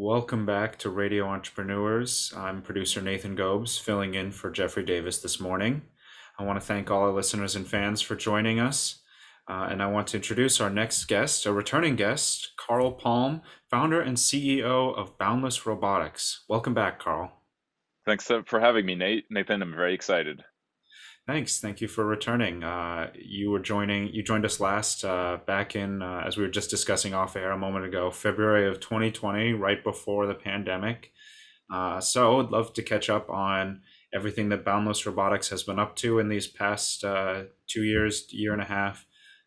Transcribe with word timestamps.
Welcome 0.00 0.46
back 0.46 0.78
to 0.78 0.90
Radio 0.90 1.26
Entrepreneurs. 1.26 2.32
I'm 2.36 2.62
producer 2.62 3.02
Nathan 3.02 3.34
Gobes, 3.34 3.78
filling 3.78 4.14
in 4.14 4.30
for 4.30 4.48
Jeffrey 4.48 4.84
Davis 4.84 5.18
this 5.18 5.40
morning. 5.40 5.82
I 6.38 6.44
want 6.44 6.60
to 6.60 6.64
thank 6.64 6.88
all 6.88 7.00
our 7.00 7.10
listeners 7.10 7.56
and 7.56 7.66
fans 7.66 8.00
for 8.00 8.14
joining 8.14 8.60
us. 8.60 9.00
Uh, 9.48 9.66
and 9.68 9.82
I 9.82 9.88
want 9.88 10.06
to 10.08 10.16
introduce 10.16 10.60
our 10.60 10.70
next 10.70 11.06
guest, 11.06 11.46
a 11.46 11.52
returning 11.52 11.96
guest, 11.96 12.52
Carl 12.56 12.92
Palm, 12.92 13.42
founder 13.72 14.00
and 14.00 14.16
CEO 14.16 14.96
of 14.96 15.18
Boundless 15.18 15.66
Robotics. 15.66 16.44
Welcome 16.48 16.74
back, 16.74 17.00
Carl. 17.00 17.32
Thanks 18.06 18.30
for 18.46 18.60
having 18.60 18.86
me, 18.86 18.94
Nate. 18.94 19.24
Nathan, 19.30 19.62
I'm 19.62 19.74
very 19.74 19.94
excited. 19.94 20.44
Thanks. 21.28 21.60
Thank 21.60 21.82
you 21.82 21.88
for 21.88 22.06
returning. 22.06 22.64
Uh, 22.64 23.10
you 23.14 23.50
were 23.50 23.58
joining. 23.58 24.08
You 24.14 24.22
joined 24.22 24.46
us 24.46 24.60
last 24.60 25.04
uh, 25.04 25.36
back 25.46 25.76
in 25.76 26.00
uh, 26.00 26.22
as 26.26 26.38
we 26.38 26.42
were 26.42 26.48
just 26.48 26.70
discussing 26.70 27.12
off 27.12 27.36
air 27.36 27.50
a 27.50 27.58
moment 27.58 27.84
ago, 27.84 28.10
February 28.10 28.66
of 28.66 28.80
2020, 28.80 29.52
right 29.52 29.84
before 29.84 30.26
the 30.26 30.32
pandemic. 30.32 31.12
Uh, 31.70 32.00
so, 32.00 32.40
I'd 32.40 32.48
love 32.48 32.72
to 32.72 32.82
catch 32.82 33.10
up 33.10 33.28
on 33.28 33.82
everything 34.10 34.48
that 34.48 34.64
Boundless 34.64 35.04
Robotics 35.04 35.50
has 35.50 35.62
been 35.62 35.78
up 35.78 35.96
to 35.96 36.18
in 36.18 36.30
these 36.30 36.46
past 36.46 37.04
uh, 37.04 37.42
two 37.66 37.84
years, 37.84 38.32
year 38.32 38.54
and 38.54 38.62
a 38.62 38.64
half. 38.64 39.04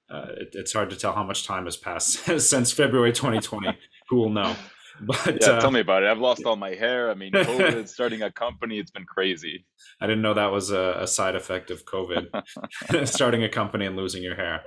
Uh, 0.08 0.27
it, 0.38 0.50
it's 0.53 0.73
hard 0.73 0.91
to 0.91 0.95
tell 0.95 1.13
how 1.13 1.23
much 1.23 1.48
time 1.48 1.66
has 1.66 1.77
passed 1.77 2.23
since 2.39 2.72
February 2.72 3.11
2020. 3.11 3.75
Who 4.09 4.17
will 4.17 4.30
know? 4.30 4.55
But 5.02 5.41
yeah, 5.41 5.52
uh, 5.52 5.62
tell 5.62 5.72
me 5.72 5.80
about 5.80 6.04
it. 6.04 6.09
I've 6.09 6.20
lost 6.20 6.45
all 6.45 6.55
my 6.55 6.76
hair. 6.76 7.09
I 7.09 7.16
mean, 7.16 7.31
COVID, 7.31 7.88
starting 7.88 8.22
a 8.22 8.31
company, 8.31 8.77
it's 8.80 8.91
been 8.91 9.05
crazy. 9.05 9.66
I 10.00 10.08
didn't 10.08 10.22
know 10.22 10.34
that 10.34 10.52
was 10.52 10.72
a, 10.72 10.98
a 11.00 11.08
side 11.08 11.36
effect 11.36 11.72
of 11.72 11.86
COVID, 11.86 13.08
starting 13.08 13.44
a 13.44 13.50
company 13.50 13.86
and 13.86 13.95
losing 13.95 14.22
your 14.22 14.36
hair. 14.36 14.64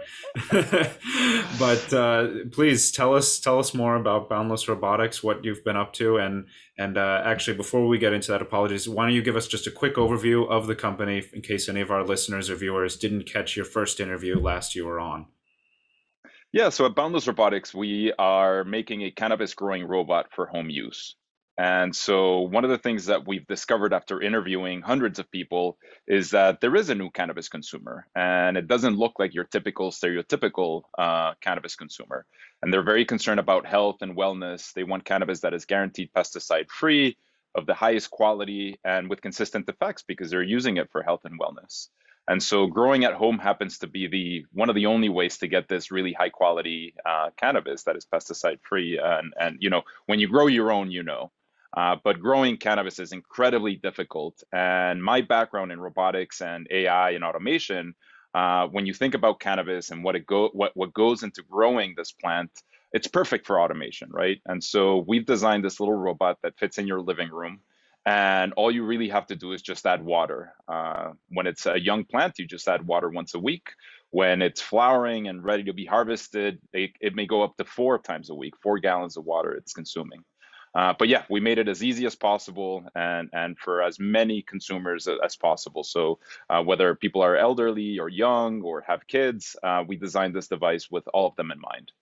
but 1.59 1.93
uh, 1.93 2.29
please 2.51 2.91
tell 2.91 3.15
us 3.15 3.39
tell 3.39 3.59
us 3.59 3.75
more 3.75 3.97
about 3.97 4.29
Boundless 4.29 4.69
Robotics, 4.69 5.23
what 5.23 5.45
you've 5.45 5.65
been 5.65 5.77
up 5.77 5.93
to, 5.95 6.17
and 6.17 6.47
and 6.77 6.99
uh, 6.99 7.23
actually, 7.25 7.57
before 7.57 7.87
we 7.87 7.99
get 7.99 8.13
into 8.13 8.33
that, 8.33 8.43
apologies. 8.43 8.89
Why 8.89 9.05
don't 9.07 9.15
you 9.15 9.23
give 9.23 9.37
us 9.37 9.47
just 9.47 9.67
a 9.67 9.71
quick 9.71 9.95
overview 9.95 10.49
of 10.49 10.67
the 10.67 10.75
company 10.75 11.23
in 11.33 11.43
case 11.43 11.69
any 11.69 11.81
of 11.81 11.91
our 11.91 12.05
listeners 12.05 12.51
or 12.51 12.57
viewers 12.57 12.97
didn't 12.97 13.25
catch 13.25 13.57
your 13.57 13.65
first 13.65 14.01
interview 14.01 14.39
last 14.41 14.75
you 14.75 14.85
were 14.85 14.99
on? 14.99 15.27
Yeah, 16.55 16.69
so 16.69 16.87
at 16.87 16.95
Boundless 16.95 17.27
Robotics, 17.27 17.75
we 17.75 18.13
are 18.17 18.63
making 18.63 19.03
a 19.03 19.11
cannabis 19.11 19.55
growing 19.55 19.85
robot 19.85 20.27
for 20.31 20.47
home 20.47 20.71
use. 20.71 21.17
And 21.59 21.93
so, 21.97 22.43
one 22.43 22.63
of 22.63 22.71
the 22.71 22.79
things 22.79 23.07
that 23.07 23.27
we've 23.27 23.45
discovered 23.49 23.93
after 23.93 24.23
interviewing 24.23 24.81
hundreds 24.81 25.19
of 25.19 25.29
people 25.33 25.79
is 26.07 26.31
that 26.31 26.61
there 26.61 26.77
is 26.77 26.91
a 26.91 26.95
new 26.95 27.11
cannabis 27.11 27.49
consumer, 27.49 28.07
and 28.15 28.57
it 28.57 28.69
doesn't 28.69 28.97
look 28.97 29.15
like 29.19 29.35
your 29.35 29.47
typical, 29.47 29.91
stereotypical 29.91 30.83
uh, 30.97 31.35
cannabis 31.41 31.75
consumer. 31.75 32.25
And 32.63 32.73
they're 32.73 32.85
very 32.85 33.05
concerned 33.05 33.41
about 33.41 33.67
health 33.67 33.97
and 34.03 34.17
wellness. 34.17 34.73
They 34.75 34.85
want 34.85 35.05
cannabis 35.05 35.41
that 35.41 35.55
is 35.55 35.65
guaranteed 35.65 36.13
pesticide 36.13 36.71
free, 36.71 37.17
of 37.57 37.67
the 37.67 37.75
highest 37.75 38.13
quality, 38.13 38.79
and 38.85 39.11
with 39.11 39.23
consistent 39.23 39.69
effects 39.69 40.05
because 40.07 40.31
they're 40.31 40.41
using 40.41 40.77
it 40.77 40.89
for 40.93 41.03
health 41.03 41.25
and 41.25 41.41
wellness. 41.41 41.89
And 42.27 42.43
so 42.43 42.67
growing 42.67 43.05
at 43.05 43.15
home 43.15 43.39
happens 43.39 43.79
to 43.79 43.87
be 43.87 44.07
the 44.07 44.47
one 44.53 44.69
of 44.71 44.75
the 44.75 44.87
only 44.87 45.09
ways 45.09 45.39
to 45.39 45.49
get 45.49 45.69
this 45.69 45.91
really 45.91 46.13
high 46.13 46.31
quality 46.31 46.95
uh, 47.05 47.31
cannabis 47.37 47.83
that 47.85 47.97
is 47.97 48.07
pesticide 48.07 48.61
free. 48.63 48.99
And, 48.99 49.35
and, 49.39 49.59
you 49.61 49.71
know, 49.71 49.83
when 50.07 50.21
you 50.21 50.29
grow 50.29 50.47
your 50.47 50.73
own, 50.73 50.91
you 50.91 51.03
know. 51.03 51.31
Uh, 51.77 51.97
but 52.05 52.21
growing 52.21 52.57
cannabis 52.57 53.01
is 53.01 53.13
incredibly 53.13 53.75
difficult. 53.75 54.41
And 54.53 55.03
my 55.03 55.23
background 55.23 55.73
in 55.73 55.81
robotics 55.81 56.41
and 56.41 56.69
AI 56.71 57.11
and 57.11 57.25
automation, 57.25 57.95
uh, 58.33 58.69
when 58.69 58.87
you 58.87 58.95
think 58.95 59.15
about 59.15 59.41
cannabis 59.41 59.91
and 59.91 60.05
what 60.05 60.17
it 60.17 60.25
go 60.25 60.51
what, 60.53 60.71
what 60.77 60.95
goes 60.95 61.25
into 61.25 61.43
growing 61.43 61.95
this 61.97 62.13
plant, 62.13 62.51
it's 62.93 63.09
perfect 63.09 63.45
for 63.47 63.61
automation, 63.61 64.09
right? 64.13 64.41
And 64.47 64.63
so 64.63 65.05
we've 65.07 65.27
designed 65.27 65.65
this 65.65 65.81
little 65.81 65.97
robot 65.97 66.39
that 66.43 66.57
fits 66.59 66.79
in 66.79 66.87
your 66.87 67.01
living 67.01 67.31
room 67.31 67.61
and 68.07 68.53
all 68.55 68.71
you 68.71 68.85
really 68.85 69.09
have 69.09 69.27
to 69.29 69.37
do 69.37 69.53
is 69.53 69.63
just 69.63 69.87
add 69.87 70.05
water. 70.05 70.53
Uh, 70.69 71.13
when 71.29 71.47
it's 71.47 71.67
a 71.67 71.81
young 71.81 72.05
plant, 72.05 72.39
you 72.39 72.47
just 72.47 72.69
add 72.69 72.87
water 72.87 73.09
once 73.09 73.35
a 73.35 73.39
week. 73.39 73.69
When 74.11 74.43
it's 74.43 74.61
flowering 74.61 75.29
and 75.29 75.43
ready 75.43 75.65
to 75.65 75.73
be 75.73 75.87
harvested, 75.87 76.61
it, 76.73 76.91
it 77.01 77.15
may 77.15 77.27
go 77.27 77.43
up 77.43 77.57
to 77.57 77.65
four 77.65 77.99
times 77.99 78.31
a 78.31 78.35
week, 78.35 78.55
four 78.63 78.79
gallons 78.79 79.17
of 79.17 79.25
water 79.25 79.53
it's 79.53 79.73
consuming. 79.73 80.23
Uh, 80.75 80.93
but 80.99 81.09
yeah, 81.09 81.23
we 81.31 81.41
made 81.41 81.59
it 81.59 81.69
as 81.69 81.85
easy 81.85 82.05
as 82.05 82.17
possible 82.17 82.85
and, 82.97 83.31
and 83.33 83.57
for 83.59 83.83
as 83.83 84.01
many 84.01 84.43
consumers 84.43 85.09
as 85.25 85.37
possible. 85.37 85.85
So 85.85 86.19
uh, 86.51 86.63
whether 86.63 86.95
people 86.97 87.23
are 87.23 87.37
elderly 87.37 88.01
or 88.01 88.09
young 88.09 88.61
or 88.63 88.83
have 88.87 89.07
kids, 89.07 89.57
uh, 89.63 89.85
we 89.87 89.97
designed 89.97 90.35
this 90.35 90.49
device 90.49 90.91
with 90.91 91.05
all 91.15 91.29
of 91.29 91.37
them 91.37 91.53
in 91.53 91.61
mind. 91.61 91.93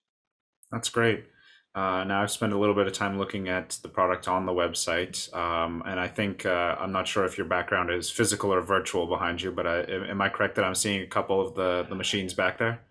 That's 0.71 0.89
great. 0.89 1.27
Uh, 1.75 2.05
now 2.05 2.23
I've 2.23 2.31
spent 2.31 2.53
a 2.53 2.59
little 2.59 2.75
bit 2.75 2.87
of 2.87 2.93
time 2.93 3.19
looking 3.19 3.49
at 3.49 3.79
the 3.83 3.89
product 3.89 4.29
on 4.29 4.45
the 4.45 4.53
website, 4.53 5.35
um, 5.35 5.83
and 5.87 5.99
I 5.99 6.07
think 6.07 6.45
uh, 6.45 6.77
I'm 6.79 6.93
not 6.93 7.09
sure 7.09 7.25
if 7.25 7.39
your 7.39 7.47
background 7.47 7.91
is 7.91 8.11
physical 8.11 8.53
or 8.53 8.61
virtual 8.61 9.07
behind 9.07 9.41
you, 9.41 9.51
but 9.51 9.67
I, 9.67 9.81
am 9.81 10.21
I 10.21 10.29
correct 10.29 10.57
that 10.57 10.67
I'm 10.67 10.75
seeing 10.75 11.01
a 11.01 11.07
couple 11.07 11.41
of 11.41 11.55
the 11.55 11.87
the 11.89 11.95
machines 11.95 12.35
back 12.35 12.59
there? 12.59 12.83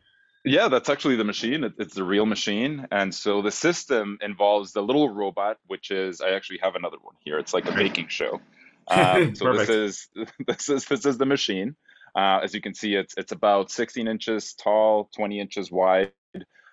Yeah, 0.43 0.67
that's 0.67 0.89
actually 0.89 1.15
the 1.15 1.23
machine. 1.23 1.71
It's 1.77 1.93
the 1.93 2.03
real 2.03 2.25
machine, 2.25 2.87
and 2.91 3.13
so 3.13 3.43
the 3.43 3.51
system 3.51 4.17
involves 4.21 4.73
the 4.73 4.81
little 4.81 5.09
robot, 5.09 5.59
which 5.67 5.91
is 5.91 6.19
I 6.19 6.31
actually 6.31 6.59
have 6.63 6.73
another 6.73 6.97
one 7.01 7.13
here. 7.23 7.37
It's 7.37 7.53
like 7.53 7.67
a 7.67 7.71
baking 7.73 8.07
show. 8.07 8.41
Um, 8.87 9.35
so 9.35 9.53
this 9.53 9.69
is 9.69 10.07
this 10.47 10.67
is 10.67 10.85
this 10.85 11.05
is 11.05 11.17
the 11.19 11.25
machine. 11.25 11.75
Uh, 12.15 12.39
as 12.43 12.53
you 12.53 12.61
can 12.61 12.73
see, 12.73 12.95
it's 12.95 13.13
it's 13.15 13.31
about 13.31 13.69
16 13.69 14.07
inches 14.07 14.53
tall, 14.55 15.09
20 15.15 15.39
inches 15.39 15.71
wide. 15.71 16.11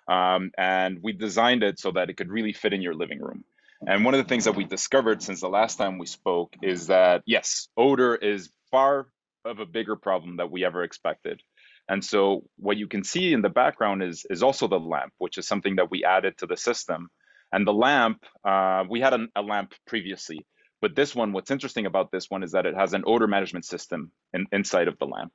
Um, 0.09 0.51
and 0.57 0.99
we 1.01 1.13
designed 1.13 1.63
it 1.63 1.79
so 1.79 1.91
that 1.91 2.09
it 2.09 2.17
could 2.17 2.31
really 2.31 2.53
fit 2.53 2.73
in 2.73 2.81
your 2.81 2.95
living 2.95 3.21
room. 3.21 3.43
And 3.87 4.03
one 4.03 4.13
of 4.13 4.17
the 4.17 4.27
things 4.27 4.45
that 4.45 4.55
we 4.55 4.65
discovered 4.65 5.21
since 5.21 5.39
the 5.39 5.47
last 5.47 5.77
time 5.77 5.99
we 5.99 6.05
spoke 6.05 6.55
is 6.61 6.87
that, 6.87 7.21
yes, 7.25 7.69
odor 7.77 8.15
is 8.15 8.49
far 8.71 9.07
of 9.45 9.59
a 9.59 9.65
bigger 9.65 9.95
problem 9.95 10.37
that 10.37 10.51
we 10.51 10.65
ever 10.65 10.83
expected. 10.83 11.41
And 11.87 12.03
so 12.03 12.43
what 12.57 12.77
you 12.77 12.87
can 12.87 13.03
see 13.03 13.33
in 13.33 13.41
the 13.41 13.49
background 13.49 14.03
is, 14.03 14.25
is 14.29 14.43
also 14.43 14.67
the 14.67 14.79
lamp, 14.79 15.13
which 15.17 15.37
is 15.37 15.47
something 15.47 15.77
that 15.77 15.89
we 15.89 16.03
added 16.03 16.37
to 16.39 16.45
the 16.45 16.57
system. 16.57 17.09
And 17.51 17.65
the 17.65 17.73
lamp, 17.73 18.25
uh, 18.43 18.83
we 18.89 18.99
had 18.99 19.13
an, 19.13 19.29
a 19.35 19.41
lamp 19.41 19.73
previously, 19.87 20.45
but 20.81 20.95
this 20.95 21.15
one, 21.15 21.33
what's 21.33 21.51
interesting 21.51 21.85
about 21.85 22.11
this 22.11 22.29
one 22.29 22.43
is 22.43 22.51
that 22.51 22.65
it 22.65 22.75
has 22.75 22.93
an 22.93 23.03
odor 23.07 23.27
management 23.27 23.65
system 23.65 24.11
in, 24.33 24.45
inside 24.51 24.87
of 24.87 24.97
the 24.99 25.05
lamp. 25.05 25.33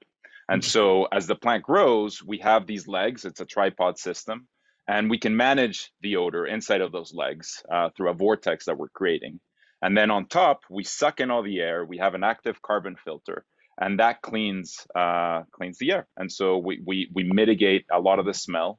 And 0.49 0.63
so 0.63 1.07
as 1.11 1.27
the 1.27 1.35
plant 1.35 1.63
grows, 1.63 2.23
we 2.23 2.39
have 2.39 2.67
these 2.67 2.87
legs, 2.87 3.25
it's 3.25 3.41
a 3.41 3.47
tripod 3.47 3.99
system, 3.99 4.47
and 4.87 5.11
we 5.11 5.19
can 5.19 5.37
manage 5.37 5.93
the 6.01 6.17
odor 6.17 6.47
inside 6.47 6.81
of 6.81 6.93
those 6.93 7.15
legs 7.15 7.63
uh, 7.73 7.91
through 7.97 8.11
a 8.11 8.15
vortex 8.15 8.67
that 8.67 8.79
we're 8.79 8.89
creating. 8.89 9.41
And 9.83 9.97
then 9.97 10.11
on 10.11 10.27
top, 10.27 10.63
we 10.71 10.85
suck 10.85 11.21
in 11.21 11.31
all 11.31 11.43
the 11.43 11.61
air. 11.61 11.85
We 11.85 11.99
have 11.99 12.15
an 12.15 12.25
active 12.25 12.63
carbon 12.63 12.97
filter, 12.97 13.45
and 13.79 13.99
that 14.01 14.23
cleans 14.23 14.87
uh, 14.95 15.43
cleans 15.53 15.79
the 15.79 15.93
air. 15.93 16.07
And 16.17 16.31
so 16.31 16.59
we, 16.59 16.81
we, 16.85 17.11
we 17.13 17.25
mitigate 17.25 17.85
a 17.91 18.01
lot 18.01 18.19
of 18.19 18.27
the 18.27 18.35
smell. 18.35 18.79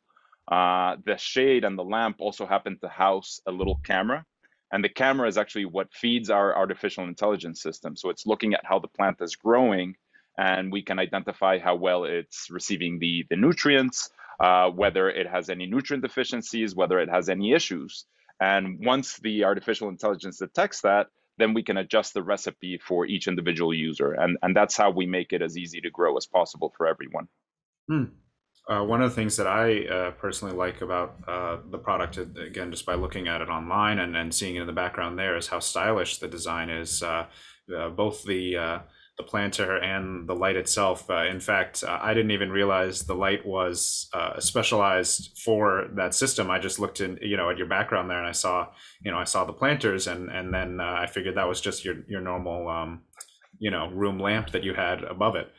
Uh, 0.52 0.98
the 1.06 1.18
shade 1.18 1.64
and 1.64 1.78
the 1.78 1.84
lamp 1.84 2.18
also 2.20 2.46
happen 2.46 2.78
to 2.80 2.88
house 2.88 3.42
a 3.48 3.52
little 3.52 3.80
camera. 3.84 4.26
And 4.72 4.84
the 4.84 4.90
camera 4.90 5.28
is 5.28 5.38
actually 5.38 5.66
what 5.66 5.94
feeds 5.94 6.30
our 6.30 6.56
artificial 6.56 7.04
intelligence 7.04 7.62
system. 7.62 7.96
So 7.96 8.10
it's 8.10 8.26
looking 8.26 8.54
at 8.54 8.66
how 8.66 8.80
the 8.80 8.88
plant 8.88 9.18
is 9.22 9.36
growing, 9.36 9.96
and 10.38 10.72
we 10.72 10.82
can 10.82 11.00
identify 11.00 11.60
how 11.60 11.76
well 11.76 12.04
it's 12.04 12.50
receiving 12.50 13.00
the, 13.00 13.26
the 13.30 13.38
nutrients, 13.38 14.10
uh, 14.40 14.70
whether 14.70 15.10
it 15.10 15.28
has 15.28 15.50
any 15.50 15.66
nutrient 15.66 16.04
deficiencies, 16.04 16.76
whether 16.76 17.00
it 17.00 17.10
has 17.10 17.30
any 17.30 17.54
issues. 17.54 18.06
And 18.40 18.86
once 18.86 19.18
the 19.18 19.46
artificial 19.46 19.90
intelligence 19.90 20.40
detects 20.40 20.82
that, 20.82 21.08
then 21.38 21.54
we 21.54 21.64
can 21.64 21.78
adjust 21.78 22.14
the 22.14 22.24
recipe 22.24 22.78
for 22.78 23.06
each 23.06 23.28
individual 23.28 23.74
user. 23.74 24.14
And, 24.14 24.38
and 24.42 24.56
that's 24.56 24.78
how 24.78 24.92
we 24.92 25.06
make 25.06 25.34
it 25.34 25.42
as 25.42 25.58
easy 25.58 25.82
to 25.82 25.90
grow 25.90 26.16
as 26.18 26.26
possible 26.26 26.74
for 26.78 26.88
everyone. 26.88 27.28
Hmm. 27.90 28.04
Uh, 28.68 28.84
one 28.84 29.02
of 29.02 29.12
the 29.12 29.16
things 29.16 29.38
that 29.38 29.46
I 29.46 29.86
uh, 29.86 30.12
personally 30.12 30.56
like 30.56 30.82
about 30.82 31.18
uh, 31.28 31.58
the 31.70 31.78
product, 31.78 32.18
again, 32.18 32.72
just 32.72 32.86
by 32.86 32.96
looking 32.96 33.28
at 33.28 33.42
it 33.42 33.50
online 33.50 34.00
and, 34.00 34.18
and 34.18 34.34
seeing 34.34 34.56
it 34.56 34.62
in 34.62 34.68
the 34.68 34.74
background 34.74 35.20
there, 35.20 35.38
is 35.38 35.48
how 35.48 35.60
stylish 35.60 36.18
the 36.18 36.28
design 36.28 36.70
is. 36.70 37.04
Uh, 37.04 37.28
uh, 37.76 37.90
both 37.90 38.24
the 38.24 38.58
uh, 38.58 38.80
the 39.18 39.24
planter 39.24 39.78
and 39.78 40.28
the 40.28 40.36
light 40.36 40.58
itself. 40.58 41.10
Uh, 41.10 41.26
in 41.26 41.40
fact, 41.40 41.84
uh, 41.84 42.00
I 42.02 42.14
didn't 42.14 42.32
even 42.32 42.52
realize 42.52 43.04
the 43.04 43.16
light 43.16 43.46
was 43.46 44.10
uh, 44.14 44.40
specialized 44.40 45.38
for 45.38 45.88
that 45.96 46.14
system. 46.14 46.52
I 46.52 46.60
just 46.60 46.80
looked 46.80 47.00
in, 47.00 47.18
you 47.22 47.38
know, 47.38 47.50
at 47.50 47.58
your 47.58 47.68
background 47.68 48.10
there, 48.10 48.20
and 48.20 48.28
I 48.28 48.34
saw, 48.34 48.68
you 49.02 49.12
know, 49.12 49.18
I 49.18 49.24
saw 49.24 49.46
the 49.46 49.54
planters, 49.54 50.08
and 50.08 50.30
and 50.30 50.54
then 50.54 50.80
uh, 50.82 50.98
I 51.00 51.08
figured 51.08 51.36
that 51.36 51.48
was 51.48 51.62
just 51.62 51.86
your 51.86 51.96
your 52.08 52.22
normal, 52.22 52.68
um, 52.68 53.04
you 53.58 53.72
know, 53.72 53.90
room 53.90 54.20
lamp 54.20 54.52
that 54.52 54.64
you 54.64 54.74
had 54.74 55.04
above 55.04 55.36
it. 55.36 55.50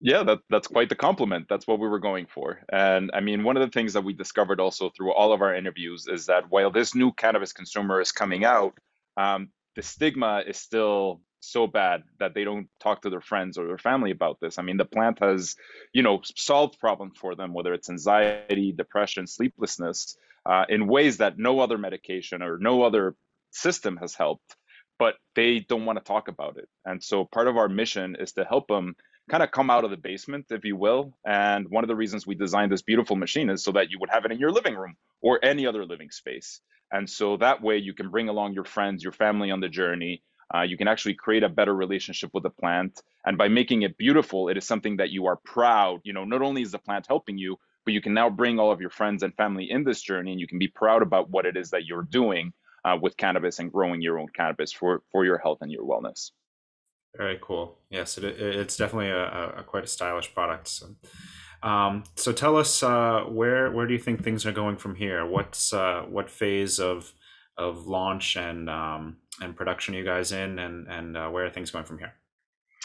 Yeah, 0.00 0.22
that 0.24 0.40
that's 0.50 0.68
quite 0.68 0.88
the 0.88 0.96
compliment. 0.96 1.46
That's 1.48 1.66
what 1.66 1.78
we 1.78 1.88
were 1.88 1.98
going 2.00 2.26
for. 2.26 2.60
And 2.72 3.10
I 3.14 3.20
mean, 3.20 3.44
one 3.44 3.56
of 3.56 3.60
the 3.60 3.72
things 3.72 3.92
that 3.92 4.04
we 4.04 4.12
discovered 4.12 4.60
also 4.60 4.90
through 4.90 5.12
all 5.12 5.32
of 5.32 5.42
our 5.42 5.54
interviews 5.54 6.06
is 6.08 6.26
that 6.26 6.50
while 6.50 6.70
this 6.70 6.94
new 6.94 7.12
cannabis 7.12 7.52
consumer 7.52 8.00
is 8.00 8.12
coming 8.12 8.44
out, 8.44 8.74
um, 9.16 9.50
the 9.76 9.82
stigma 9.82 10.42
is 10.46 10.56
still 10.56 11.20
so 11.40 11.66
bad 11.66 12.02
that 12.18 12.34
they 12.34 12.44
don't 12.44 12.68
talk 12.80 13.02
to 13.02 13.10
their 13.10 13.20
friends 13.20 13.58
or 13.58 13.66
their 13.66 13.78
family 13.78 14.10
about 14.10 14.38
this. 14.40 14.58
I 14.58 14.62
mean, 14.62 14.76
the 14.76 14.84
plant 14.84 15.18
has, 15.20 15.56
you 15.92 16.02
know, 16.02 16.20
solved 16.36 16.78
problems 16.78 17.16
for 17.18 17.34
them, 17.34 17.52
whether 17.52 17.72
it's 17.74 17.90
anxiety, 17.90 18.72
depression, 18.72 19.26
sleeplessness. 19.26 20.16
uh, 20.48 20.64
in 20.68 20.88
ways 20.88 21.18
that 21.18 21.38
no 21.38 21.60
other 21.60 21.78
medication 21.78 22.42
or 22.42 22.58
no 22.58 22.82
other 22.82 23.14
system 23.50 23.96
has 23.98 24.14
helped, 24.14 24.56
but 24.98 25.14
they 25.34 25.60
don't 25.60 25.84
want 25.84 25.98
to 25.98 26.04
talk 26.04 26.28
about 26.28 26.56
it. 26.56 26.68
And 26.84 27.02
so 27.02 27.24
part 27.24 27.48
of 27.48 27.56
our 27.56 27.68
mission 27.68 28.16
is 28.18 28.32
to 28.32 28.44
help 28.44 28.66
them 28.66 28.96
kind 29.30 29.42
of 29.42 29.50
come 29.50 29.68
out 29.68 29.84
of 29.84 29.90
the 29.90 29.96
basement, 29.98 30.46
if 30.50 30.64
you 30.64 30.74
will. 30.74 31.12
And 31.26 31.68
one 31.68 31.84
of 31.84 31.88
the 31.88 31.96
reasons 31.96 32.26
we 32.26 32.34
designed 32.34 32.72
this 32.72 32.82
beautiful 32.82 33.14
machine 33.14 33.50
is 33.50 33.62
so 33.62 33.72
that 33.72 33.90
you 33.90 33.98
would 34.00 34.10
have 34.10 34.24
it 34.24 34.32
in 34.32 34.38
your 34.38 34.52
living 34.52 34.74
room 34.74 34.96
or 35.20 35.38
any 35.44 35.66
other 35.66 35.84
living 35.84 36.10
space. 36.10 36.60
And 36.90 37.08
so 37.08 37.36
that 37.36 37.60
way 37.60 37.76
you 37.76 37.92
can 37.92 38.08
bring 38.08 38.30
along 38.30 38.54
your 38.54 38.64
friends, 38.64 39.02
your 39.02 39.12
family 39.12 39.50
on 39.50 39.60
the 39.60 39.68
journey. 39.68 40.22
Uh, 40.54 40.62
you 40.62 40.76
can 40.76 40.88
actually 40.88 41.14
create 41.14 41.42
a 41.42 41.48
better 41.48 41.74
relationship 41.74 42.30
with 42.32 42.42
the 42.42 42.50
plant. 42.50 43.02
And 43.26 43.36
by 43.36 43.48
making 43.48 43.82
it 43.82 43.98
beautiful, 43.98 44.48
it 44.48 44.56
is 44.56 44.66
something 44.66 44.96
that 44.96 45.10
you 45.10 45.26
are 45.26 45.36
proud. 45.36 46.00
You 46.04 46.12
know, 46.12 46.24
not 46.24 46.42
only 46.42 46.62
is 46.62 46.72
the 46.72 46.78
plant 46.78 47.06
helping 47.06 47.36
you, 47.36 47.58
but 47.84 47.92
you 47.92 48.00
can 48.00 48.14
now 48.14 48.30
bring 48.30 48.58
all 48.58 48.70
of 48.70 48.80
your 48.80 48.90
friends 48.90 49.22
and 49.22 49.34
family 49.34 49.70
in 49.70 49.84
this 49.84 50.00
journey 50.00 50.32
and 50.32 50.40
you 50.40 50.46
can 50.46 50.58
be 50.58 50.68
proud 50.68 51.02
about 51.02 51.30
what 51.30 51.46
it 51.46 51.56
is 51.56 51.70
that 51.70 51.86
you're 51.86 52.02
doing 52.02 52.52
uh, 52.84 52.96
with 53.00 53.16
cannabis 53.16 53.58
and 53.58 53.72
growing 53.72 54.00
your 54.00 54.18
own 54.18 54.28
cannabis 54.34 54.72
for, 54.72 55.02
for 55.10 55.24
your 55.24 55.38
health 55.38 55.58
and 55.60 55.72
your 55.72 55.84
wellness. 55.84 56.30
Very 57.16 57.38
cool. 57.40 57.78
Yes, 57.90 58.18
it, 58.18 58.24
it's 58.24 58.76
definitely 58.76 59.10
a, 59.10 59.54
a, 59.58 59.62
quite 59.62 59.84
a 59.84 59.88
stylish 59.88 60.34
product. 60.34 60.68
So, 60.68 60.94
um, 61.62 62.04
so 62.14 62.32
tell 62.32 62.56
us 62.56 62.82
uh, 62.82 63.22
where 63.26 63.72
where 63.72 63.86
do 63.86 63.94
you 63.94 63.98
think 63.98 64.22
things 64.22 64.46
are 64.46 64.52
going 64.52 64.76
from 64.76 64.94
here? 64.94 65.26
What's 65.26 65.72
uh, 65.72 66.02
what 66.08 66.30
phase 66.30 66.78
of 66.78 67.12
of 67.56 67.86
launch 67.86 68.36
and 68.36 68.70
um, 68.70 69.16
and 69.40 69.56
production 69.56 69.94
you 69.94 70.04
guys 70.04 70.32
in, 70.32 70.58
and 70.58 70.88
and 70.88 71.16
uh, 71.16 71.28
where 71.28 71.46
are 71.46 71.50
things 71.50 71.70
going 71.70 71.84
from 71.84 71.98
here? 71.98 72.14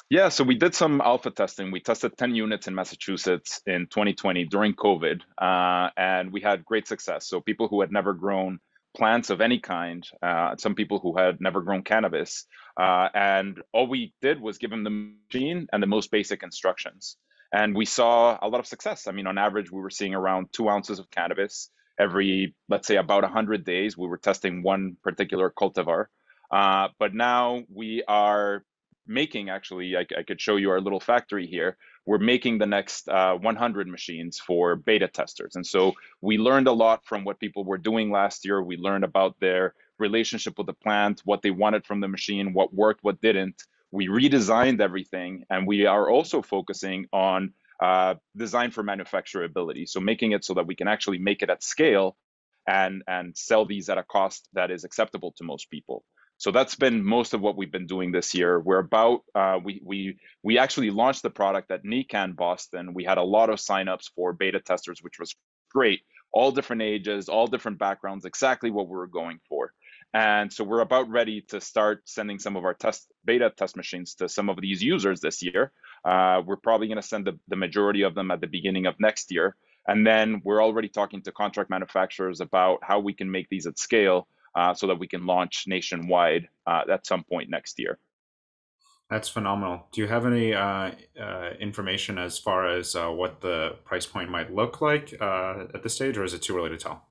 Yeah, 0.10 0.30
so 0.30 0.44
we 0.44 0.56
did 0.56 0.76
some 0.76 1.02
alpha 1.02 1.32
testing. 1.32 1.72
We 1.72 1.80
tested 1.80 2.18
10 2.18 2.36
units 2.36 2.68
in 2.68 2.76
Massachusetts 2.76 3.62
in 3.66 3.88
2020 3.88 4.46
during 4.46 4.76
COVID, 4.76 5.22
uh, 5.42 5.90
and 5.98 6.32
we 6.32 6.42
had 6.42 6.66
great 6.66 6.88
success. 6.88 7.28
So 7.28 7.42
people 7.42 7.68
who 7.68 7.82
had 7.82 7.92
never 7.92 8.14
grown 8.14 8.60
plants 8.96 9.30
of 9.30 9.42
any 9.42 9.60
kind, 9.60 10.08
uh, 10.22 10.56
some 10.58 10.76
people 10.76 11.00
who 11.00 11.18
had 11.18 11.42
never 11.42 11.62
grown 11.62 11.82
cannabis, 11.82 12.46
uh, 12.80 13.10
and 13.16 13.62
all 13.72 13.88
we 13.88 14.14
did 14.22 14.40
was 14.40 14.58
give 14.58 14.70
them 14.70 14.84
the 14.84 15.14
machine 15.32 15.68
and 15.74 15.82
the 15.82 15.88
most 15.88 16.12
basic 16.12 16.44
instructions. 16.44 17.18
And 17.52 17.76
we 17.76 17.86
saw 17.86 18.38
a 18.42 18.48
lot 18.48 18.60
of 18.60 18.68
success. 18.68 19.08
I 19.08 19.12
mean, 19.12 19.28
on 19.28 19.38
average, 19.38 19.72
we 19.72 19.80
were 19.80 19.90
seeing 19.90 20.14
around 20.14 20.48
two 20.52 20.70
ounces 20.70 21.00
of 21.00 21.10
cannabis 21.12 21.70
every, 22.00 22.56
let's 22.70 22.88
say, 22.88 22.98
about 22.98 23.24
100 23.24 23.64
days. 23.64 23.98
We 23.98 24.08
were 24.08 24.18
testing 24.18 24.64
one 24.64 24.98
particular 25.04 25.52
cultivar. 25.52 26.06
Uh, 26.54 26.90
but 27.00 27.16
now 27.16 27.64
we 27.74 28.04
are 28.08 28.64
making 29.08 29.50
actually 29.50 29.98
I, 29.98 30.06
I, 30.16 30.22
could 30.22 30.40
show 30.40 30.56
you 30.56 30.70
our 30.70 30.80
little 30.80 31.00
factory 31.00 31.48
here. 31.48 31.78
We're 32.06 32.20
making 32.20 32.60
the 32.60 32.68
next 32.68 33.10
uh, 33.10 33.34
100 33.36 33.88
machines 33.88 34.38
for 34.40 34.76
beta 34.76 35.08
testers. 35.08 35.56
And 35.56 35.66
so 35.66 35.94
we 36.22 36.38
learned 36.38 36.68
a 36.68 36.72
lot 36.72 37.04
from 37.06 37.24
what 37.24 37.40
people 37.40 37.64
were 37.64 37.80
doing 37.80 38.12
last 38.12 38.46
year. 38.46 38.62
We 38.62 38.78
learned 38.78 39.04
about 39.04 39.36
their 39.40 39.74
relationship 39.98 40.58
with 40.60 40.68
the 40.68 40.74
plant 40.74 41.22
what 41.26 41.42
they 41.42 41.50
wanted 41.50 41.88
from 41.88 42.02
the 42.02 42.08
machine 42.08 42.54
what 42.54 42.72
worked 42.72 43.04
what 43.04 43.20
didn't. 43.20 43.64
We 43.90 44.08
redesigned 44.08 44.80
everything 44.80 45.46
and 45.50 45.66
we 45.66 45.88
are 45.88 46.08
also 46.08 46.44
focusing 46.44 47.08
on 47.12 47.54
uh, 47.82 48.16
design 48.38 48.70
for 48.70 48.84
manufacturability. 48.84 49.90
So 49.90 50.00
making 50.00 50.34
it 50.34 50.46
so 50.46 50.54
that 50.54 50.68
we 50.68 50.76
can 50.76 50.88
actually 50.88 51.18
make 51.18 51.42
it 51.42 51.50
at 51.50 51.64
scale 51.64 52.16
and 52.68 53.02
and 53.08 53.36
sell 53.36 53.66
these 53.66 53.90
at 53.90 53.98
a 53.98 54.04
cost 54.04 54.48
that 54.54 54.70
is 54.70 54.84
acceptable 54.84 55.34
to 55.38 55.44
most 55.44 55.72
people 55.72 56.04
so 56.38 56.52
that's 56.52 56.76
been 56.76 57.04
most 57.04 57.34
of 57.34 57.42
what 57.42 57.56
we've 57.56 57.72
been 57.72 57.88
doing 57.88 58.12
this 58.12 58.34
year. 58.34 58.60
We're 58.60 58.80
about 58.80 59.22
uh, 59.34 59.60
we 59.64 59.82
we 59.84 60.18
we 60.42 60.58
actually 60.58 60.92
launched 60.92 61.24
the 61.24 61.30
product 61.30 61.72
at 61.72 61.84
NECANN 61.84 62.36
Boston. 62.36 62.94
We 62.94 63.04
had 63.04 63.18
a 63.18 63.24
lot 63.24 63.50
of 63.50 63.60
signups 63.60 64.12
for 64.16 64.34
beta 64.34 64.60
testers, 64.60 65.00
which 65.02 65.20
was 65.20 65.36
great. 65.72 66.02
All 66.34 66.52
different 66.52 66.82
ages, 66.82 67.30
all 67.30 67.48
different 67.48 67.78
backgrounds, 67.78 68.26
exactly 68.26 68.72
what 68.72 68.88
we 68.88 68.96
were 68.96 69.08
going 69.08 69.40
for. 69.48 69.74
And 70.14 70.54
so 70.54 70.64
we're 70.64 70.82
about 70.82 71.10
ready 71.10 71.42
to 71.50 71.60
start 71.60 72.04
sending 72.06 72.40
some 72.40 72.56
of 72.56 72.66
our 72.66 72.74
test 72.74 73.12
beta 73.26 73.52
test 73.56 73.76
machines 73.76 74.16
to 74.16 74.30
some 74.30 74.50
of 74.50 74.60
these 74.62 74.84
users 74.84 75.22
this 75.22 75.42
year. 75.42 75.72
Uh, 76.06 76.42
we're 76.46 76.58
probably 76.58 76.88
going 76.88 77.02
to 77.02 77.08
send 77.08 77.26
the, 77.26 77.40
the 77.48 77.56
majority 77.56 78.04
of 78.04 78.14
them 78.14 78.30
at 78.30 78.42
the 78.42 78.48
beginning 78.48 78.86
of 78.86 79.00
next 79.00 79.32
year. 79.32 79.56
And 79.88 80.06
then 80.06 80.42
we're 80.44 80.64
already 80.64 80.88
talking 80.88 81.22
to 81.24 81.32
contract 81.32 81.70
manufacturers 81.70 82.42
about 82.42 82.80
how 82.84 83.00
we 83.00 83.14
can 83.14 83.32
make 83.32 83.50
these 83.50 83.66
at 83.66 83.80
scale 83.80 84.28
uh, 84.56 84.74
so 84.74 84.88
that 84.88 85.00
we 85.00 85.08
can 85.08 85.26
launch 85.26 85.66
nationwide 85.68 86.48
uh, 86.68 86.84
at 86.92 87.06
some 87.06 87.24
point 87.24 87.50
next 87.50 87.80
year. 87.80 87.98
That's 89.10 89.30
phenomenal. 89.30 89.88
Do 89.92 90.02
you 90.02 90.08
have 90.08 90.26
any 90.26 90.54
uh, 90.54 90.92
uh 91.22 91.52
information 91.60 92.18
as 92.18 92.40
far 92.40 92.68
as 92.68 92.96
what 92.96 93.42
the 93.42 93.76
price 93.86 94.06
point 94.06 94.30
might 94.30 94.54
look 94.54 94.82
like 94.82 95.14
at 95.22 95.84
this 95.84 95.94
stage, 95.94 96.18
or 96.18 96.24
is 96.24 96.34
it 96.34 96.42
too 96.42 96.58
early 96.58 96.70
to 96.70 96.78
tell? 96.78 97.06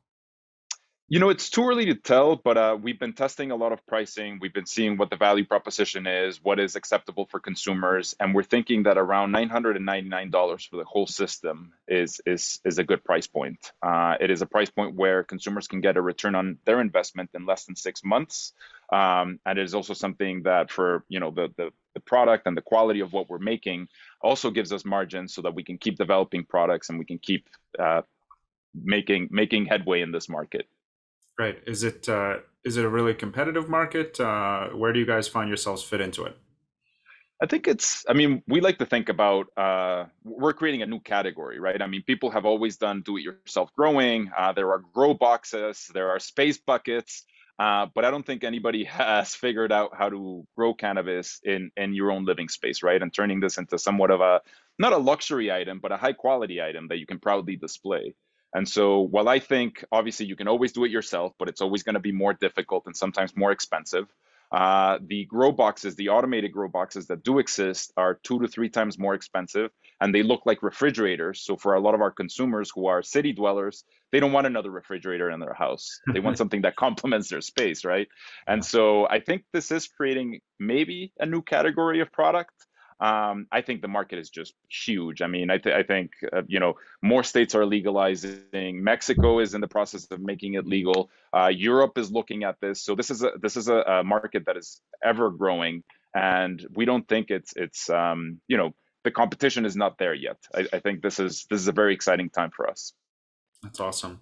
You 1.13 1.19
know, 1.19 1.29
it's 1.29 1.51
too 1.51 1.69
early 1.69 1.85
to 1.85 1.95
tell, 1.95 2.37
but 2.37 2.57
uh, 2.57 2.79
we've 2.81 2.99
been 2.99 3.13
testing 3.13 3.51
a 3.51 3.55
lot 3.55 3.71
of 3.71 3.87
pricing. 3.87 4.39
We've 4.41 4.55
been 4.55 4.65
seeing 4.65 4.97
what 4.97 5.11
the 5.11 5.17
value 5.17 5.45
proposition 5.45 6.07
is, 6.07 6.43
what 6.43 6.59
is 6.59 6.75
acceptable 6.75 7.27
for 7.27 7.39
consumers, 7.39 8.17
and 8.19 8.35
we're 8.35 8.43
thinking 8.43 8.85
that 8.85 8.97
around 8.97 9.31
nine 9.31 9.51
hundred 9.51 9.77
and 9.77 9.85
ninety 9.85 10.09
nine 10.09 10.31
dollars 10.31 10.65
for 10.65 10.79
the 10.79 10.85
whole 10.85 11.07
system 11.07 11.75
is 11.87 12.23
is 12.25 12.61
is 12.65 12.79
a 12.79 12.83
good 12.83 13.05
price 13.05 13.27
point. 13.27 13.73
Uh, 13.83 14.17
it 14.23 14.31
is 14.31 14.41
a 14.41 14.47
price 14.47 14.71
point 14.71 14.95
where 14.95 15.23
consumers 15.23 15.69
can 15.69 15.83
get 15.83 15.99
a 15.99 16.01
return 16.01 16.35
on 16.35 16.57
their 16.65 16.81
investment 16.81 17.29
in 17.35 17.45
less 17.45 17.67
than 17.67 17.77
six 17.77 18.03
months, 18.03 18.55
um, 18.91 19.39
and 19.45 19.59
it 19.59 19.65
is 19.67 19.75
also 19.75 19.93
something 19.93 20.45
that 20.45 20.71
for 20.71 21.05
you 21.11 21.21
know 21.21 21.31
the, 21.31 21.53
the 21.59 21.73
the 21.93 22.01
product 22.01 22.47
and 22.47 22.57
the 22.57 22.63
quality 22.63 23.01
of 23.01 23.13
what 23.13 23.29
we're 23.29 23.37
making 23.37 23.87
also 24.23 24.51
gives 24.51 24.73
us 24.73 24.87
margins 24.87 25.35
so 25.35 25.43
that 25.43 25.55
we 25.55 25.63
can 25.63 25.77
keep 25.77 25.99
developing 25.99 26.43
products 26.43 26.89
and 26.89 26.99
we 26.99 27.05
can 27.05 27.19
keep 27.19 27.51
uh, 27.79 28.01
making 28.75 29.29
making 29.31 29.67
headway 29.67 30.01
in 30.01 30.11
this 30.11 30.31
market. 30.31 30.67
Right. 31.39 31.59
Is 31.67 31.83
it 31.83 32.09
uh, 32.09 32.39
is 32.65 32.77
it 32.77 32.85
a 32.85 32.89
really 32.89 33.15
competitive 33.15 33.69
market? 33.69 34.21
Uh, 34.21 34.69
where 34.69 34.93
do 34.93 35.01
you 35.01 35.07
guys 35.07 35.29
find 35.29 35.49
yourselves 35.49 35.83
fit 35.83 36.01
into 36.01 36.25
it? 36.25 36.37
I 37.43 37.47
think 37.47 37.67
it's, 37.67 38.05
I 38.09 38.13
mean, 38.13 38.41
we 38.47 38.61
like 38.61 38.79
to 38.79 38.87
think 38.87 39.09
about 39.09 39.49
uh, 39.57 40.05
we're 40.23 40.53
creating 40.53 40.83
a 40.83 40.87
new 40.87 41.01
category, 41.01 41.59
right? 41.59 41.83
I 41.83 41.89
mean, 41.89 42.05
people 42.07 42.31
have 42.31 42.45
always 42.45 42.77
done 42.77 43.03
do 43.05 43.17
it 43.17 43.23
yourself 43.23 43.75
growing. 43.77 44.31
Uh, 44.37 44.53
there 44.53 44.71
are 44.71 44.79
grow 44.79 45.13
boxes, 45.13 45.91
there 45.93 46.11
are 46.11 46.21
space 46.21 46.59
buckets, 46.59 47.25
uh, 47.59 47.87
but 47.97 48.05
I 48.05 48.13
don't 48.13 48.25
think 48.25 48.45
anybody 48.45 48.85
has 49.03 49.35
figured 49.35 49.73
out 49.73 49.91
how 49.99 50.09
to 50.09 50.47
grow 50.57 50.73
cannabis 50.73 51.41
in, 51.43 51.73
in 51.77 51.95
your 51.95 52.13
own 52.13 52.25
living 52.25 52.49
space, 52.49 52.85
right? 52.85 53.03
And 53.03 53.13
turning 53.13 53.41
this 53.41 53.59
into 53.59 53.77
somewhat 53.77 54.13
of 54.13 54.21
a, 54.21 54.41
not 54.79 54.93
a 54.93 54.99
luxury 54.99 55.51
item, 55.51 55.81
but 55.81 55.91
a 55.91 55.97
high 55.97 56.13
quality 56.13 56.63
item 56.63 56.87
that 56.89 56.99
you 56.99 57.07
can 57.07 57.19
proudly 57.19 57.57
display. 57.57 58.15
And 58.55 58.69
so 58.69 59.01
while 59.01 59.29
I 59.29 59.39
think 59.39 59.85
obviously 59.91 60.27
you 60.27 60.37
can 60.37 60.49
always 60.49 60.73
do 60.73 60.85
it 60.85 60.91
yourself, 60.91 61.33
but 61.39 61.49
it's 61.49 61.61
always 61.61 61.83
going 61.83 61.95
to 61.95 62.01
be 62.01 62.13
more 62.13 62.35
difficult 62.35 62.85
and 62.87 62.97
sometimes 62.97 63.37
more 63.37 63.53
expensive. 63.53 64.07
Uh, 64.53 64.99
the 65.07 65.25
grow 65.25 65.51
boxes, 65.51 65.97
the 65.97 66.11
automated 66.11 66.53
grow 66.53 66.69
boxes 66.69 67.07
that 67.07 67.25
do 67.25 67.39
exist, 67.39 67.91
are 67.97 68.21
two 68.23 68.39
to 68.39 68.47
three 68.47 68.69
times 68.69 68.99
more 68.99 69.15
expensive, 69.15 69.71
and 69.99 70.15
they 70.15 70.23
look 70.23 70.43
like 70.45 70.63
refrigerators. 70.63 71.41
So 71.41 71.57
for 71.57 71.73
a 71.73 71.81
lot 71.81 71.95
of 71.95 72.03
our 72.03 72.11
consumers 72.11 72.71
who 72.75 72.87
are 72.87 73.03
city 73.03 73.33
dwellers, 73.33 73.85
they 74.11 74.21
don't 74.21 74.33
want 74.33 74.47
another 74.47 74.71
refrigerator 74.71 75.31
in 75.31 75.41
their 75.41 75.55
house. 75.55 76.01
They 76.13 76.21
want 76.21 76.37
something 76.43 76.63
that 76.63 76.77
complements 76.77 77.31
their 77.31 77.41
space, 77.41 77.83
right? 77.83 78.09
And 78.47 78.63
so 78.63 79.09
I 79.09 79.21
think 79.21 79.45
this 79.55 79.71
is 79.71 79.89
creating 79.89 80.43
maybe 80.61 81.13
a 81.19 81.25
new 81.25 81.41
category 81.41 82.01
of 82.01 82.13
product. 82.13 82.53
Um, 83.03 83.49
I 83.51 83.63
think 83.63 83.83
the 83.83 83.89
market 83.89 84.21
is 84.21 84.31
just 84.31 84.55
huge. 84.69 85.23
I 85.23 85.27
mean, 85.27 85.51
I, 85.51 85.59
th- 85.59 85.75
I 85.75 85.83
think 85.83 86.13
uh, 86.33 86.43
you 86.47 86.61
know 86.61 86.75
more 87.03 87.25
states 87.25 87.57
are 87.57 87.67
legalizing. 87.67 88.85
Mexico 88.85 89.41
is 89.41 89.55
in 89.55 89.61
the 89.61 89.67
process 89.67 90.07
of 90.13 90.21
making 90.21 90.55
it 90.55 90.67
legal. 90.67 91.11
Uh, 91.37 91.49
Europe 91.49 91.99
is 91.99 92.13
looking 92.13 92.45
at 92.45 92.61
this. 92.61 92.81
So 92.81 92.95
this 92.95 93.11
is 93.11 93.25
a 93.25 93.33
this 93.41 93.57
is 93.57 93.67
a, 93.69 93.79
a 93.79 94.05
market 94.05 94.47
that 94.47 94.57
is 94.57 94.81
ever 95.03 95.31
growing, 95.31 95.83
and 96.15 96.65
we 96.77 96.85
don't 96.85 97.07
think 97.09 97.31
it's 97.31 97.53
it's 97.57 97.91
um, 97.91 98.41
you 98.47 98.57
know 98.57 98.73
the 99.03 99.11
competition 99.11 99.67
is 99.67 99.75
not 99.75 99.99
there 99.99 100.15
yet. 100.15 100.39
I, 100.55 100.69
I 100.73 100.79
think 100.79 101.03
this 101.03 101.19
is 101.19 101.45
this 101.51 101.61
is 101.61 101.67
a 101.67 101.73
very 101.73 101.95
exciting 101.95 102.31
time 102.31 102.53
for 102.55 102.71
us. 102.71 102.93
That's 103.65 103.81
awesome. 103.81 104.21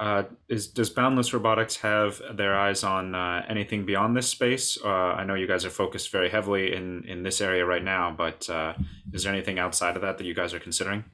Uh, 0.00 0.22
is 0.48 0.66
does 0.66 0.88
Boundless 0.88 1.34
Robotics 1.34 1.76
have 1.76 2.22
their 2.34 2.58
eyes 2.58 2.82
on 2.82 3.14
uh, 3.14 3.44
anything 3.46 3.84
beyond 3.84 4.16
this 4.16 4.26
space? 4.26 4.78
Uh, 4.82 4.88
I 4.88 5.24
know 5.24 5.34
you 5.34 5.46
guys 5.46 5.66
are 5.66 5.70
focused 5.70 6.10
very 6.10 6.30
heavily 6.30 6.74
in 6.74 7.04
in 7.04 7.22
this 7.22 7.42
area 7.42 7.66
right 7.66 7.84
now, 7.84 8.10
but 8.10 8.48
uh, 8.48 8.72
is 9.12 9.24
there 9.24 9.32
anything 9.32 9.58
outside 9.58 9.96
of 9.96 10.02
that 10.02 10.16
that 10.16 10.24
you 10.24 10.32
guys 10.32 10.54
are 10.54 10.58
considering? 10.58 11.04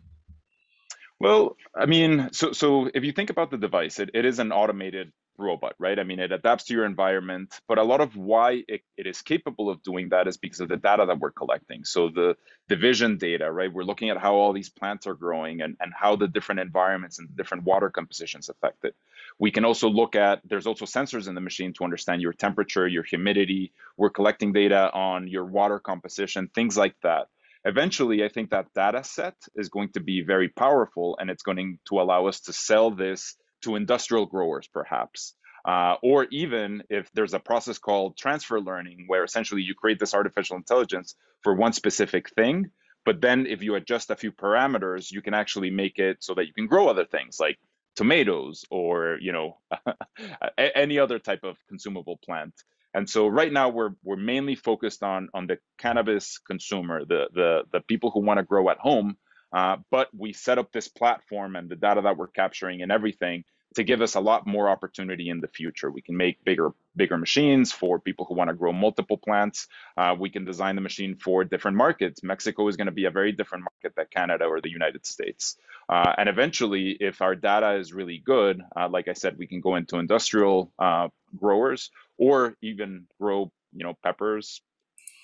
Well, 1.18 1.56
I 1.75 1.87
mean, 1.87 2.28
so 2.32 2.52
so 2.52 2.90
if 2.94 3.02
you 3.04 3.12
think 3.12 3.30
about 3.30 3.50
the 3.50 3.56
device, 3.56 3.99
it, 4.00 4.11
it 4.12 4.25
is 4.26 4.38
an 4.38 4.52
automated 4.52 5.12
robot, 5.38 5.75
right? 5.78 5.99
I 5.99 6.02
mean, 6.02 6.18
it 6.18 6.32
adapts 6.32 6.64
to 6.64 6.75
your 6.75 6.85
environment, 6.87 7.58
but 7.68 7.78
a 7.78 7.82
lot 7.82 8.00
of 8.00 8.16
why 8.16 8.64
it, 8.68 8.82
it 8.96 9.06
is 9.06 9.20
capable 9.23 9.68
of 9.70 9.82
doing 9.82 10.08
that 10.11 10.28
is 10.28 10.37
because 10.38 10.61
of 10.61 10.68
the 10.68 10.76
data 10.78 11.04
that 11.06 11.18
we're 11.18 11.30
collecting. 11.30 11.85
So 11.85 12.08
the 12.08 12.37
division 12.68 13.18
data, 13.18 13.50
right? 13.50 13.73
We're 13.73 13.85
looking 13.85 14.08
at 14.11 14.16
how 14.18 14.35
all 14.35 14.52
these 14.54 14.70
plants 14.70 15.06
are 15.06 15.14
growing 15.14 15.61
and, 15.61 15.76
and 15.80 15.92
how 15.94 16.16
the 16.16 16.26
different 16.28 16.61
environments 16.61 17.18
and 17.18 17.35
different 17.37 17.64
water 17.64 17.90
compositions 17.90 18.49
affect 18.49 18.85
it. 18.85 18.94
We 19.38 19.50
can 19.50 19.64
also 19.64 19.88
look 19.90 20.16
at, 20.16 20.40
there's 20.44 20.66
also 20.66 20.87
sensors 20.87 21.28
in 21.28 21.35
the 21.35 21.40
machine 21.42 21.73
to 21.75 21.85
understand 21.85 22.23
your 22.23 22.32
temperature, 22.32 22.87
your 22.88 23.02
humidity. 23.02 23.73
We're 23.99 24.11
collecting 24.11 24.52
data 24.52 24.90
on 24.92 25.28
your 25.28 25.44
water 25.44 25.78
composition, 25.78 26.49
things 26.54 26.76
like 26.78 26.94
that 27.02 27.28
eventually 27.66 28.25
i 28.25 28.28
think 28.28 28.50
that 28.50 28.73
data 28.75 29.02
set 29.04 29.37
is 29.56 29.68
going 29.68 29.90
to 29.92 30.00
be 30.00 30.23
very 30.23 30.49
powerful 30.49 31.16
and 31.20 31.28
it's 31.30 31.42
going 31.42 31.78
to 31.88 32.00
allow 32.00 32.26
us 32.26 32.40
to 32.40 32.52
sell 32.52 32.90
this 32.90 33.37
to 33.62 33.76
industrial 33.76 34.26
growers, 34.26 34.68
perhaps. 34.73 35.35
Uh, 35.64 35.96
or 36.02 36.26
even 36.30 36.82
if 36.88 37.11
there's 37.12 37.35
a 37.35 37.40
process 37.40 37.78
called 37.78 38.16
transfer 38.16 38.61
learning, 38.61 39.04
where 39.08 39.25
essentially 39.25 39.62
you 39.62 39.75
create 39.75 39.99
this 39.99 40.14
artificial 40.14 40.56
intelligence 40.56 41.16
for 41.42 41.54
one 41.54 41.73
specific 41.73 42.30
thing, 42.30 42.70
but 43.04 43.20
then 43.20 43.46
if 43.46 43.62
you 43.62 43.75
adjust 43.75 44.11
a 44.11 44.16
few 44.16 44.30
parameters, 44.30 45.11
you 45.11 45.20
can 45.20 45.35
actually 45.35 45.70
make 45.70 45.99
it 45.99 46.18
so 46.20 46.35
that 46.35 46.46
you 46.46 46.52
can 46.52 46.66
grow 46.68 46.88
other 46.88 47.04
things 47.04 47.38
like 47.40 47.58
tomatoes 47.96 48.64
or 48.70 49.18
you 49.20 49.32
know 49.32 49.56
any 50.58 50.99
other 50.99 51.18
type 51.18 51.42
of 51.42 51.56
consumable 51.68 52.18
plant. 52.25 52.54
And 52.97 53.09
so 53.09 53.29
right 53.29 53.53
now 53.53 53.69
we're 53.69 53.91
we're 54.03 54.17
mainly 54.17 54.55
focused 54.55 55.03
on 55.03 55.29
on 55.35 55.47
the 55.47 55.59
cannabis 55.76 56.38
consumer, 56.38 57.05
the 57.05 57.29
the 57.35 57.62
the 57.71 57.81
people 57.81 58.11
who 58.11 58.21
want 58.21 58.38
to 58.38 58.43
grow 58.43 58.71
at 58.71 58.79
home. 58.79 59.19
Uh, 59.53 59.76
but 59.91 60.09
we 60.17 60.33
set 60.33 60.59
up 60.59 60.73
this 60.73 60.88
platform 60.88 61.57
and 61.57 61.69
the 61.69 61.76
data 61.76 62.00
that 62.00 62.17
we're 62.17 62.26
capturing 62.26 62.81
and 62.83 62.91
everything 62.91 63.45
to 63.75 63.85
give 63.85 64.00
us 64.00 64.15
a 64.15 64.21
lot 64.21 64.47
more 64.47 64.71
opportunity 64.71 65.29
in 65.29 65.41
the 65.41 65.49
future. 65.49 65.91
We 65.91 66.00
can 66.00 66.17
make 66.17 66.43
bigger 66.43 66.71
bigger 66.97 67.19
machines 67.19 67.71
for 67.71 68.00
people 68.00 68.25
who 68.25 68.35
want 68.35 68.49
to 68.49 68.55
grow 68.55 68.73
multiple 68.73 69.19
plants. 69.19 69.69
Uh, 69.99 70.17
we 70.19 70.31
can 70.31 70.47
design 70.47 70.75
the 70.75 70.81
machine 70.81 71.17
for 71.17 71.45
different 71.45 71.76
markets. 71.76 72.23
Mexico 72.23 72.67
is 72.69 72.76
going 72.79 72.87
to 72.87 72.93
be 72.93 73.05
a 73.05 73.11
very 73.11 73.33
different 73.33 73.65
market 73.65 73.95
than 73.95 74.07
Canada 74.11 74.45
or 74.47 74.62
the 74.62 74.71
United 74.71 75.05
States. 75.05 75.57
Uh, 75.88 76.15
and 76.17 76.29
eventually, 76.29 76.97
if 76.99 77.21
our 77.21 77.35
data 77.35 77.75
is 77.75 77.93
really 77.93 78.19
good, 78.19 78.62
uh, 78.75 78.88
like 78.88 79.09
I 79.09 79.12
said, 79.12 79.37
we 79.37 79.47
can 79.47 79.61
go 79.61 79.76
into 79.76 79.99
industrial 79.99 80.73
uh, 80.79 81.09
growers 81.37 81.90
or 82.19 82.57
even 82.62 83.07
grow, 83.21 83.50
you 83.73 83.85
know, 83.85 83.95
peppers, 84.02 84.62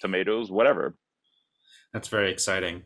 tomatoes, 0.01 0.51
whatever. 0.51 0.95
That's 1.93 2.09
very 2.09 2.31
exciting. 2.31 2.83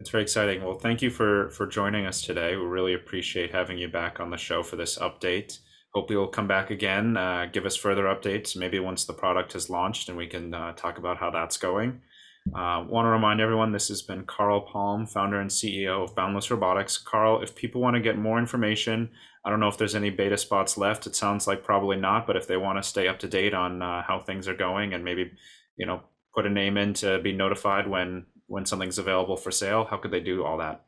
It's 0.00 0.10
very 0.10 0.22
exciting. 0.22 0.64
Well, 0.64 0.78
thank 0.78 1.02
you 1.02 1.10
for 1.10 1.50
for 1.50 1.66
joining 1.66 2.06
us 2.06 2.22
today. 2.22 2.56
We 2.56 2.64
really 2.64 2.94
appreciate 2.94 3.52
having 3.52 3.78
you 3.78 3.88
back 3.88 4.18
on 4.18 4.30
the 4.30 4.36
show 4.38 4.62
for 4.62 4.76
this 4.76 4.98
update. 4.98 5.58
Hope 5.92 6.10
you'll 6.10 6.28
come 6.28 6.46
back 6.46 6.70
again, 6.70 7.16
uh, 7.16 7.46
give 7.52 7.66
us 7.66 7.74
further 7.74 8.04
updates, 8.04 8.56
maybe 8.56 8.78
once 8.78 9.04
the 9.04 9.12
product 9.12 9.54
has 9.54 9.68
launched, 9.68 10.08
and 10.08 10.16
we 10.16 10.28
can 10.28 10.54
uh, 10.54 10.72
talk 10.74 10.98
about 10.98 11.18
how 11.18 11.30
that's 11.30 11.56
going. 11.56 12.00
Uh, 12.48 12.84
Want 12.88 13.04
to 13.06 13.10
remind 13.10 13.40
everyone 13.40 13.72
this 13.72 13.88
has 13.88 14.02
been 14.02 14.24
Carl 14.24 14.62
Palm, 14.62 15.06
founder 15.06 15.40
and 15.40 15.50
CEO 15.50 16.02
of 16.02 16.14
Boundless 16.14 16.50
Robotics. 16.50 16.98
Carl, 16.98 17.42
if 17.42 17.54
people 17.54 17.80
want 17.80 17.94
to 17.94 18.00
get 18.00 18.18
more 18.18 18.38
information, 18.38 19.10
I 19.44 19.50
don't 19.50 19.60
know 19.60 19.68
if 19.68 19.78
there's 19.78 19.94
any 19.94 20.10
beta 20.10 20.36
spots 20.36 20.76
left. 20.76 21.06
It 21.06 21.14
sounds 21.14 21.46
like 21.46 21.62
probably 21.62 21.96
not, 21.96 22.26
but 22.26 22.36
if 22.36 22.46
they 22.46 22.56
want 22.56 22.78
to 22.78 22.88
stay 22.88 23.08
up 23.08 23.18
to 23.20 23.28
date 23.28 23.54
on 23.54 23.82
uh, 23.82 24.02
how 24.02 24.20
things 24.20 24.48
are 24.48 24.54
going 24.54 24.94
and 24.94 25.04
maybe, 25.04 25.30
you 25.76 25.86
know, 25.86 26.02
put 26.34 26.46
a 26.46 26.50
name 26.50 26.76
in 26.76 26.94
to 26.94 27.20
be 27.20 27.32
notified 27.32 27.88
when 27.88 28.26
when 28.46 28.66
something's 28.66 28.98
available 28.98 29.36
for 29.36 29.50
sale? 29.52 29.86
How 29.88 29.96
could 29.96 30.10
they 30.10 30.20
do 30.20 30.44
all 30.44 30.58
that? 30.58 30.84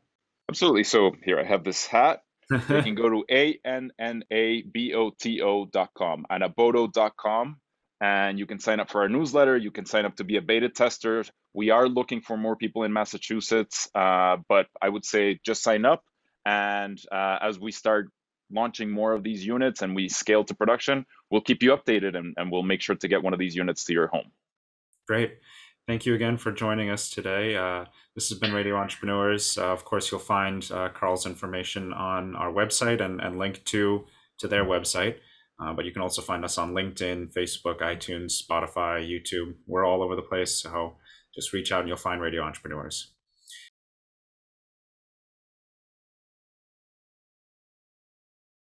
Absolutely. 0.49 0.83
So 0.83 1.11
here 1.23 1.39
I 1.39 1.45
have 1.45 1.63
this 1.63 1.87
hat. 1.87 2.23
you 2.51 2.57
can 2.67 2.93
go 2.95 3.09
to 3.09 3.23
a-n-n-a-b-o-t-o.com, 3.31 3.95
anaboto.com, 6.29 7.57
and 8.03 8.37
you 8.37 8.45
can 8.45 8.59
sign 8.59 8.81
up 8.81 8.89
for 8.91 9.01
our 9.01 9.07
newsletter. 9.07 9.55
You 9.55 9.71
can 9.71 9.85
sign 9.85 10.03
up 10.05 10.17
to 10.17 10.25
be 10.25 10.35
a 10.35 10.41
beta 10.41 10.67
tester. 10.67 11.23
We 11.53 11.69
are 11.69 11.87
looking 11.87 12.19
for 12.19 12.35
more 12.35 12.57
people 12.57 12.83
in 12.83 12.91
Massachusetts, 12.91 13.87
uh, 13.95 14.37
but 14.49 14.67
I 14.81 14.89
would 14.89 15.05
say 15.05 15.39
just 15.45 15.63
sign 15.63 15.85
up. 15.85 16.03
And 16.45 16.99
uh, 17.13 17.37
as 17.41 17.57
we 17.57 17.71
start 17.71 18.09
launching 18.51 18.91
more 18.91 19.13
of 19.13 19.23
these 19.23 19.45
units 19.45 19.81
and 19.81 19.95
we 19.95 20.09
scale 20.09 20.43
to 20.43 20.53
production, 20.53 21.05
we'll 21.31 21.39
keep 21.49 21.63
you 21.63 21.69
updated 21.69 22.17
and, 22.17 22.33
and 22.35 22.51
we'll 22.51 22.63
make 22.63 22.81
sure 22.81 22.97
to 22.97 23.07
get 23.07 23.23
one 23.23 23.31
of 23.31 23.39
these 23.39 23.55
units 23.55 23.85
to 23.85 23.93
your 23.93 24.07
home. 24.07 24.31
Great. 25.07 25.37
Thank 25.87 26.05
you 26.05 26.13
again 26.13 26.35
for 26.35 26.51
joining 26.51 26.89
us 26.89 27.09
today. 27.09 27.55
Uh, 27.55 27.85
this 28.15 28.27
has 28.27 28.37
been 28.37 28.51
Radio 28.51 28.75
Entrepreneurs. 28.75 29.57
Uh, 29.57 29.71
of 29.71 29.85
course, 29.85 30.11
you'll 30.11 30.19
find 30.19 30.69
uh, 30.73 30.89
Carl's 30.89 31.25
information 31.25 31.93
on 31.93 32.35
our 32.35 32.51
website 32.51 32.99
and, 32.99 33.21
and 33.21 33.39
link 33.39 33.63
to, 33.65 34.03
to 34.39 34.49
their 34.49 34.65
website. 34.65 35.19
Uh, 35.63 35.73
but 35.73 35.85
you 35.85 35.91
can 35.91 36.01
also 36.01 36.21
find 36.21 36.43
us 36.43 36.57
on 36.57 36.73
LinkedIn, 36.73 37.33
Facebook, 37.33 37.79
iTunes, 37.79 38.33
Spotify, 38.43 39.07
YouTube. 39.07 39.53
We're 39.65 39.85
all 39.85 40.03
over 40.03 40.15
the 40.15 40.21
place. 40.21 40.61
So 40.61 40.95
just 41.33 41.53
reach 41.53 41.71
out 41.71 41.81
and 41.81 41.87
you'll 41.87 41.97
find 41.97 42.21
Radio 42.21 42.43
Entrepreneurs. 42.43 43.12